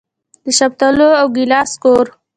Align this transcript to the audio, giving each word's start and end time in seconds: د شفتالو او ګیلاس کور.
د 0.45 0.45
شفتالو 0.57 1.07
او 1.19 1.27
ګیلاس 1.35 1.71
کور. 1.83 2.05